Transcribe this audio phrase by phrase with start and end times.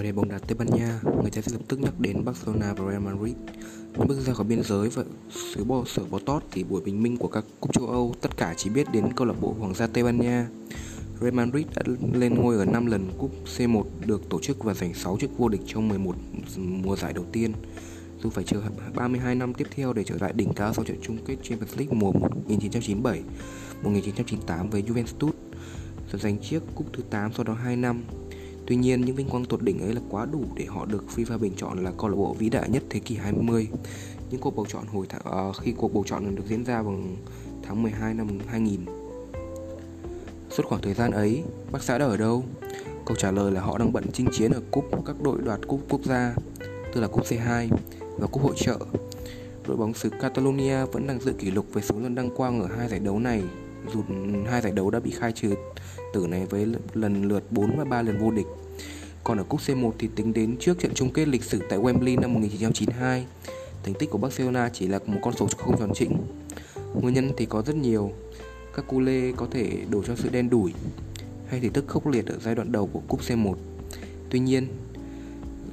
[0.00, 2.72] Nói đến bóng đá Tây Ban Nha, người ta sẽ lập tức nhắc đến Barcelona
[2.72, 3.34] và Real Madrid.
[3.92, 7.02] Những bước ra khỏi biên giới và xứ bò sở bò tót thì buổi bình
[7.02, 9.74] minh của các cúp châu Âu tất cả chỉ biết đến câu lạc bộ Hoàng
[9.74, 10.48] gia Tây Ban Nha.
[11.20, 11.82] Real Madrid đã
[12.12, 15.48] lên ngôi ở 5 lần cúp C1 được tổ chức và giành 6 chức vô
[15.48, 16.14] địch trong 11
[16.56, 17.52] mùa giải đầu tiên.
[18.22, 18.62] Dù phải chờ
[18.94, 21.98] 32 năm tiếp theo để trở lại đỉnh cao sau trận chung kết Champions League
[21.98, 23.22] mùa 1997,
[23.82, 25.32] 1998 với Juventus,
[26.12, 28.02] giành chiếc cúp thứ 8 sau đó 2 năm
[28.70, 31.38] Tuy nhiên, những vinh quang tột đỉnh ấy là quá đủ để họ được FIFA
[31.38, 33.68] bình chọn là câu lạc bộ vĩ đại nhất thế kỷ 20.
[34.30, 36.94] Những cuộc bầu chọn hồi th- uh, khi cuộc bầu chọn được diễn ra vào
[37.62, 38.80] tháng 12 năm 2000.
[40.50, 41.42] Suốt khoảng thời gian ấy,
[41.72, 42.44] bác xã đã ở đâu?
[43.06, 45.80] Câu trả lời là họ đang bận chinh chiến ở cúp các đội đoạt cúp
[45.88, 46.34] quốc gia,
[46.94, 47.68] tức là cúp C2
[48.18, 48.78] và cúp hội trợ.
[49.66, 52.68] Đội bóng xứ Catalonia vẫn đang giữ kỷ lục về số lần đăng quang ở
[52.78, 53.42] hai giải đấu này,
[53.94, 54.02] dù
[54.50, 55.54] hai giải đấu đã bị khai trừ
[56.12, 58.46] tử này với lần lượt 4 và 3 lần vô địch.
[59.24, 62.20] Còn ở cúp C1 thì tính đến trước trận chung kết lịch sử tại Wembley
[62.20, 63.26] năm 1992,
[63.84, 66.16] thành tích của Barcelona chỉ là một con số không tròn chỉnh.
[66.94, 68.12] Nguyên nhân thì có rất nhiều.
[68.74, 70.72] Các cú lê có thể đổ cho sự đen đủi
[71.48, 73.54] hay thì tức khốc liệt ở giai đoạn đầu của cúp C1.
[74.30, 74.66] Tuy nhiên,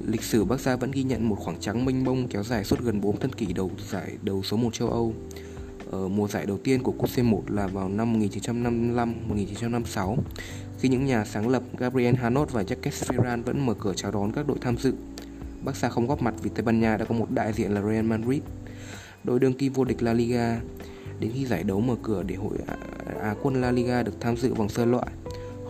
[0.06, 3.00] lịch sử Barca vẫn ghi nhận một khoảng trắng mênh mông kéo dài suốt gần
[3.00, 5.14] 4 thập kỷ đầu giải đấu số 1 châu Âu.
[5.90, 10.16] Ở mùa giải đầu tiên của cúp C1 là vào năm 1955-1956
[10.78, 14.32] khi những nhà sáng lập Gabriel Hanot và Jacques Ferran vẫn mở cửa chào đón
[14.32, 14.92] các đội tham dự.
[15.64, 18.04] Barca không góp mặt vì Tây Ban Nha đã có một đại diện là Real
[18.04, 18.40] Madrid,
[19.24, 20.60] đội đương kim vô địch La Liga.
[21.20, 22.76] Đến khi giải đấu mở cửa để hội Á
[23.20, 25.06] à, quân La Liga được tham dự vòng sơ loại,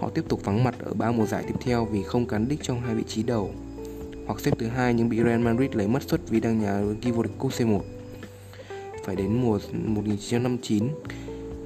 [0.01, 2.63] họ tiếp tục vắng mặt ở ba mùa giải tiếp theo vì không cán đích
[2.63, 3.51] trong hai vị trí đầu
[4.27, 6.97] hoặc xếp thứ hai nhưng bị Real Madrid lấy mất suất vì đang nhà đương
[7.01, 7.81] kim vô địch cúp C1.
[9.09, 10.89] Phải đến mùa 1959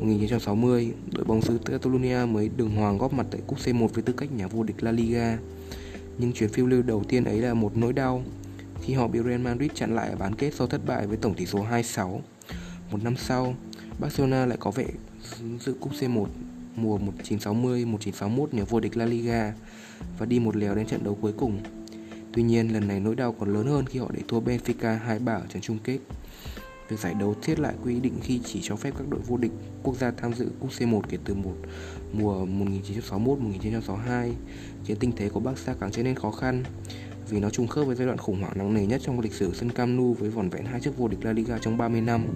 [0.00, 4.12] 1960, đội bóng xứ Catalonia mới đường hoàng góp mặt tại cúp C1 với tư
[4.12, 5.38] cách nhà vô địch La Liga.
[6.18, 8.22] Nhưng chuyến phiêu lưu đầu tiên ấy là một nỗi đau
[8.82, 11.34] khi họ bị Real Madrid chặn lại ở bán kết sau thất bại với tổng
[11.34, 12.18] tỷ số 2-6.
[12.90, 13.54] Một năm sau,
[13.98, 14.86] Barcelona lại có vẻ
[15.60, 16.26] dự cúp C1
[16.76, 19.54] mùa 1960-1961 nhà vô địch La Liga
[20.18, 21.60] và đi một lèo đến trận đấu cuối cùng.
[22.32, 25.34] Tuy nhiên, lần này nỗi đau còn lớn hơn khi họ để thua Benfica 2-3
[25.34, 25.98] ở trận chung kết.
[26.92, 29.50] Việc giải đấu thiết lại quy định khi chỉ cho phép các đội vô địch
[29.82, 31.54] quốc gia tham dự cúp C1 kể từ một
[32.12, 34.32] mùa 1961-1962
[34.84, 36.64] khiến tình thế của Barca càng trở nên khó khăn
[37.28, 39.54] vì nó trùng khớp với giai đoạn khủng hoảng nặng nề nhất trong lịch sử
[39.54, 42.26] sân Camp Nou với vỏn vẹn hai chức vô địch La Liga trong 30 năm.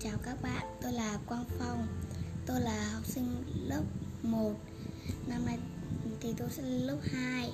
[0.00, 1.86] Chào các bạn, tôi là Quang Phong
[2.46, 3.26] Tôi là học sinh
[3.68, 3.82] lớp
[4.26, 4.54] 1
[5.26, 5.58] Năm nay
[6.20, 7.52] thì tôi sẽ lên lớp 2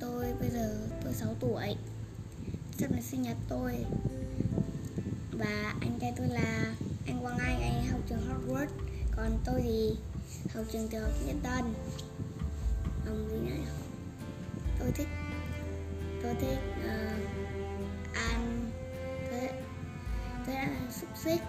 [0.00, 1.76] Tôi bây giờ tôi 6 tuổi.
[2.78, 3.84] Sắp là sinh nhật tôi.
[5.32, 6.74] Và anh trai tôi là
[7.06, 8.72] anh Quang Anh, anh học trường Harvard.
[9.16, 9.96] Còn tôi thì
[10.54, 11.74] học trường tiểu học Nhân Tân.
[13.06, 13.64] Ông gì nữa
[14.78, 15.08] Tôi thích
[16.22, 18.70] Tôi thích uh, ăn
[19.30, 19.48] Tôi,
[20.46, 21.40] tôi đã ăn xúc xích.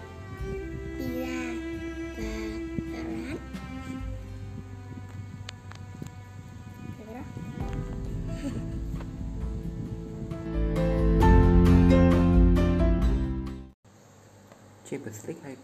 [14.90, 15.56] Champions League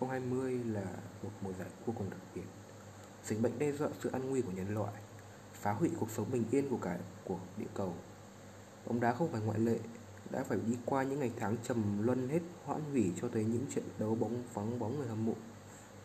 [0.00, 0.84] 2019-2020 là
[1.22, 2.42] một mùa giải vô cùng đặc biệt.
[3.24, 4.92] Dịch bệnh đe dọa sự an nguy của nhân loại,
[5.54, 7.94] phá hủy cuộc sống bình yên của cả của địa cầu.
[8.86, 9.78] Bóng đá không phải ngoại lệ,
[10.30, 13.66] đã phải đi qua những ngày tháng trầm luân hết hoãn hủy cho tới những
[13.74, 15.34] trận đấu bóng vắng bóng người hâm mộ,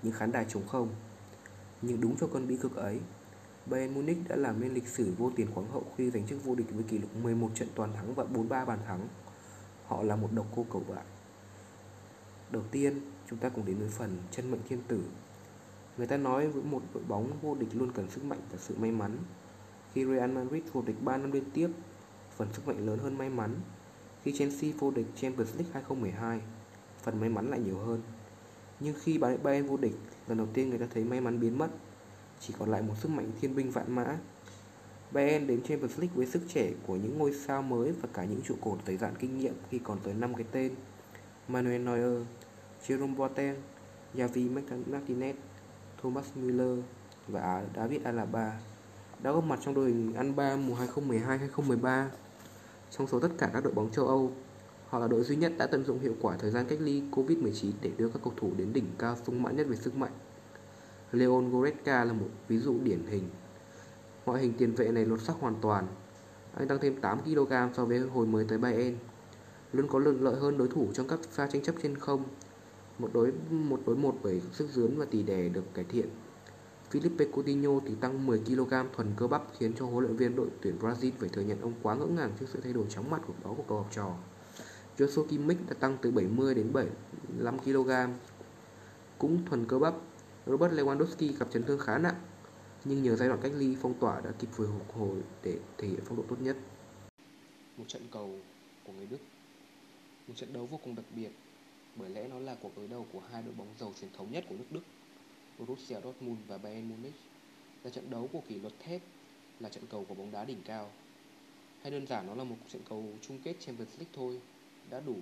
[0.03, 0.89] những khán đài trống không.
[1.81, 2.99] Nhưng đúng cho cơn bi cực ấy,
[3.65, 6.55] Bayern Munich đã làm nên lịch sử vô tiền khoáng hậu khi giành chức vô
[6.55, 9.07] địch với kỷ lục 11 trận toàn thắng và 43 bàn thắng.
[9.85, 11.03] Họ là một độc cô cầu bại.
[12.53, 15.03] Đầu tiên, chúng ta cùng đến với phần chân mệnh thiên tử.
[15.97, 18.75] Người ta nói với một đội bóng vô địch luôn cần sức mạnh và sự
[18.77, 19.17] may mắn.
[19.93, 21.69] Khi Real Madrid vô địch 3 năm liên tiếp,
[22.37, 23.55] phần sức mạnh lớn hơn may mắn.
[24.23, 26.41] Khi Chelsea vô địch Champions League 2012,
[27.03, 28.01] phần may mắn lại nhiều hơn.
[28.79, 29.95] Nhưng khi Bayern vô địch,
[30.27, 31.69] lần đầu tiên người ta thấy may mắn biến mất,
[32.39, 34.17] chỉ còn lại một sức mạnh thiên binh vạn mã.
[35.11, 38.41] Bayern đến Champions League với sức trẻ của những ngôi sao mới và cả những
[38.41, 40.71] trụ cột dày dạn kinh nghiệm khi còn tới 5 cái tên.
[41.47, 42.23] Manuel Neuer,
[42.87, 43.55] Jerome Boateng,
[44.15, 44.49] Javi
[44.91, 45.33] Martinez,
[46.01, 46.79] Thomas Müller
[47.27, 48.59] và David Alaba
[49.23, 52.05] đã góp mặt trong đội hình ăn ba mùa 2012-2013.
[52.91, 54.31] Trong số tất cả các đội bóng châu Âu,
[54.87, 57.71] họ là đội duy nhất đã tận dụng hiệu quả thời gian cách ly Covid-19
[57.81, 60.13] để đưa các cầu thủ đến đỉnh cao sung mãn nhất về sức mạnh.
[61.11, 63.29] Leon Goretzka là một ví dụ điển hình.
[64.25, 65.87] Ngoại hình tiền vệ này lột xác hoàn toàn.
[66.55, 68.97] Anh tăng thêm 8kg so với hồi mới tới Bayern.
[69.73, 72.23] luôn có lợi lợi hơn đối thủ trong các pha tranh chấp trên không.
[72.99, 76.09] Một đối một đối một với sức dướn và tỷ đè được cải thiện.
[76.91, 80.47] Felipe Coutinho thì tăng 10 kg thuần cơ bắp, khiến cho huấn luyện viên đội
[80.61, 83.21] tuyển Brazil phải thừa nhận ông quá ngỡ ngàng trước sự thay đổi chóng mặt
[83.27, 84.15] của đó của cầu học trò.
[84.97, 87.91] Joshua Kimmich đã tăng từ 70 đến 75 kg
[89.17, 89.93] cũng thuần cơ bắp.
[90.45, 92.15] Robert Lewandowski gặp chấn thương khá nặng,
[92.85, 95.87] nhưng nhờ giai đoạn cách ly, phong tỏa đã kịp vừa phục hồi để thể
[95.87, 96.57] hiện phong độ tốt nhất.
[97.77, 98.35] Một trận cầu
[98.87, 99.17] của người Đức
[100.27, 101.29] Một trận đấu vô cùng đặc biệt
[101.95, 104.45] bởi lẽ nó là cuộc đối đầu của hai đội bóng giàu truyền thống nhất
[104.49, 104.83] của nước Đức,
[105.59, 107.15] Borussia Dortmund và Bayern Munich.
[107.83, 109.01] Là trận đấu của kỷ luật thép,
[109.59, 110.91] là trận cầu của bóng đá đỉnh cao.
[111.81, 114.41] Hay đơn giản nó là một trận cầu chung kết Champions League thôi,
[114.89, 115.15] đã đủ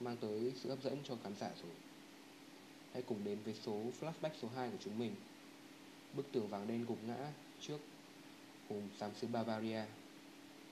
[0.00, 1.72] mang tới sự hấp dẫn cho khán giả rồi.
[2.92, 5.14] Hãy cùng đến với số flashback số 2 của chúng mình.
[6.14, 7.78] Bức tường vàng đen gục ngã trước
[8.68, 9.82] hùng giám xứ Bavaria.